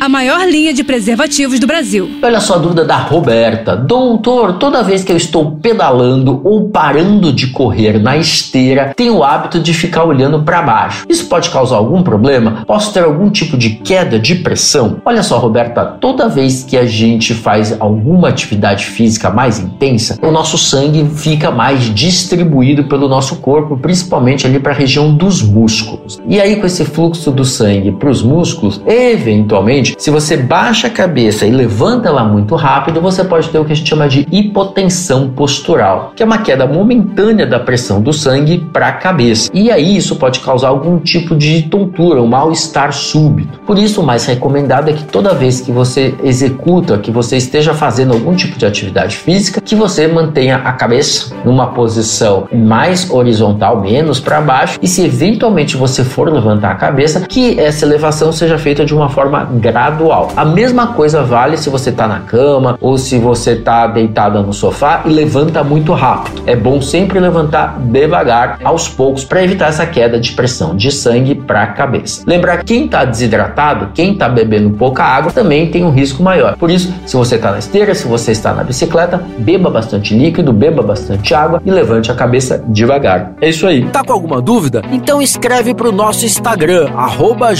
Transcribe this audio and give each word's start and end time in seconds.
a 0.00 0.08
maior 0.08 0.46
linha 0.46 0.72
de 0.72 0.84
preservativos 0.84 1.58
do 1.58 1.66
Brasil. 1.66 2.08
Olha 2.22 2.40
só 2.40 2.54
a 2.54 2.58
dúvida 2.58 2.84
da 2.84 2.96
Roberta. 2.96 3.76
Doutor, 3.76 4.54
toda 4.54 4.82
vez 4.82 5.02
que 5.02 5.12
eu 5.12 5.16
estou 5.16 5.52
pedalando 5.52 6.40
ou 6.44 6.68
parando 6.68 7.32
de 7.32 7.48
correr 7.48 7.98
na 7.98 8.16
esteira, 8.16 8.92
tenho 8.94 9.16
o 9.16 9.24
hábito 9.24 9.58
de 9.58 9.72
ficar 9.72 10.04
olhando 10.04 10.42
para 10.42 10.62
baixo. 10.62 11.06
Isso 11.08 11.26
pode 11.26 11.50
causar 11.50 11.76
algum 11.76 12.02
problema? 12.02 12.64
Posso 12.66 12.92
ter 12.92 13.04
algum 13.04 13.30
tipo 13.30 13.56
de 13.56 13.70
queda 13.70 14.18
de 14.18 14.36
pressão? 14.36 14.98
Olha 15.04 15.22
só, 15.22 15.38
Roberta, 15.38 15.84
toda 15.84 16.28
vez 16.28 16.62
que 16.62 16.76
a 16.76 16.84
gente 16.84 17.34
faz 17.34 17.76
alguma 17.80 18.28
atividade 18.28 18.86
física 18.86 19.30
mais 19.30 19.58
intensa, 19.58 20.18
o 20.22 20.30
nosso 20.30 20.58
sangue 20.58 21.06
fica 21.14 21.50
mais 21.50 21.82
distribuído 21.94 22.84
pelo 22.84 23.08
nosso 23.08 23.36
corpo, 23.36 23.76
principalmente 23.76 24.46
ali 24.46 24.58
para 24.58 24.72
a 24.72 24.76
região 24.76 25.14
dos 25.14 25.42
músculos. 25.42 26.20
E 26.28 26.40
aí, 26.40 26.56
com 26.56 26.66
esse 26.66 26.84
fluxo 26.84 27.30
do 27.30 27.44
sangue 27.44 27.92
para 27.92 28.10
os 28.10 28.22
músculos, 28.22 28.80
eventualmente 28.86 29.85
se 29.96 30.10
você 30.10 30.36
baixa 30.36 30.86
a 30.86 30.90
cabeça 30.90 31.46
e 31.46 31.50
levanta 31.50 32.08
ela 32.08 32.24
muito 32.24 32.54
rápido, 32.54 33.00
você 33.00 33.22
pode 33.24 33.48
ter 33.50 33.58
o 33.58 33.64
que 33.64 33.72
a 33.72 33.76
gente 33.76 33.88
chama 33.88 34.08
de 34.08 34.26
hipotensão 34.30 35.28
postural, 35.30 36.12
que 36.16 36.22
é 36.22 36.26
uma 36.26 36.38
queda 36.38 36.66
momentânea 36.66 37.46
da 37.46 37.60
pressão 37.60 38.00
do 38.00 38.12
sangue 38.12 38.58
para 38.72 38.88
a 38.88 38.92
cabeça. 38.92 39.50
E 39.52 39.70
aí 39.70 39.96
isso 39.96 40.16
pode 40.16 40.40
causar 40.40 40.68
algum 40.68 40.98
tipo 40.98 41.34
de 41.34 41.62
tontura, 41.62 42.20
um 42.20 42.26
mal-estar 42.26 42.92
súbito. 42.92 43.58
Por 43.60 43.78
isso, 43.78 44.00
o 44.00 44.06
mais 44.06 44.24
recomendado 44.26 44.88
é 44.88 44.92
que 44.92 45.04
toda 45.04 45.34
vez 45.34 45.60
que 45.60 45.72
você 45.72 46.14
executa, 46.22 46.98
que 46.98 47.10
você 47.10 47.36
esteja 47.36 47.74
fazendo 47.74 48.12
algum 48.12 48.34
tipo 48.34 48.58
de 48.58 48.66
atividade 48.66 49.16
física, 49.16 49.60
que 49.60 49.74
você 49.74 50.06
mantenha 50.06 50.56
a 50.56 50.72
cabeça 50.72 51.34
numa 51.44 51.68
posição 51.68 52.48
mais 52.52 53.10
horizontal, 53.10 53.80
menos 53.80 54.20
para 54.20 54.40
baixo, 54.40 54.78
e 54.82 54.88
se 54.88 55.04
eventualmente 55.04 55.76
você 55.76 56.02
for 56.04 56.30
levantar 56.32 56.72
a 56.72 56.74
cabeça, 56.74 57.20
que 57.20 57.58
essa 57.58 57.84
elevação 57.84 58.32
seja 58.32 58.58
feita 58.58 58.84
de 58.84 58.94
uma 58.94 59.08
forma 59.08 59.44
gradual 59.44 59.75
gradual. 59.76 60.32
A 60.34 60.42
mesma 60.42 60.94
coisa 60.94 61.22
vale 61.22 61.58
se 61.58 61.68
você 61.68 61.90
está 61.90 62.08
na 62.08 62.20
cama 62.20 62.78
ou 62.80 62.96
se 62.96 63.18
você 63.18 63.50
está 63.50 63.86
deitada 63.86 64.40
no 64.40 64.50
sofá 64.50 65.02
e 65.04 65.10
levanta 65.10 65.62
muito 65.62 65.92
rápido. 65.92 66.42
É 66.46 66.56
bom 66.56 66.80
sempre 66.80 67.20
levantar 67.20 67.78
devagar, 67.78 68.58
aos 68.64 68.88
poucos, 68.88 69.22
para 69.22 69.44
evitar 69.44 69.68
essa 69.68 69.84
queda 69.84 70.18
de 70.18 70.32
pressão 70.32 70.74
de 70.74 70.90
sangue 70.90 71.34
para 71.34 71.62
a 71.62 71.66
cabeça. 71.66 72.22
Lembrar 72.26 72.64
quem 72.64 72.86
está 72.86 73.04
desidratado, 73.04 73.90
quem 73.92 74.14
está 74.14 74.30
bebendo 74.30 74.70
pouca 74.70 75.04
água, 75.04 75.30
também 75.30 75.70
tem 75.70 75.84
um 75.84 75.90
risco 75.90 76.22
maior. 76.22 76.56
Por 76.56 76.70
isso, 76.70 76.90
se 77.04 77.14
você 77.14 77.34
está 77.34 77.52
na 77.52 77.58
esteira, 77.58 77.94
se 77.94 78.08
você 78.08 78.32
está 78.32 78.54
na 78.54 78.64
bicicleta, 78.64 79.22
beba 79.36 79.68
bastante 79.68 80.16
líquido, 80.16 80.54
beba 80.54 80.82
bastante 80.82 81.34
água 81.34 81.60
e 81.62 81.70
levante 81.70 82.10
a 82.10 82.14
cabeça 82.14 82.64
devagar. 82.66 83.32
É 83.42 83.50
isso 83.50 83.66
aí. 83.66 83.84
Tá 83.90 84.02
com 84.02 84.14
alguma 84.14 84.40
dúvida? 84.40 84.80
Então 84.90 85.20
escreve 85.20 85.74
para 85.74 85.90
o 85.90 85.92
nosso 85.92 86.24
Instagram, 86.24 86.88
arroba 86.96 87.50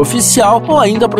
Oficial, 0.00 0.62
ou 0.66 0.78
ainda 0.78 1.08
para 1.08 1.19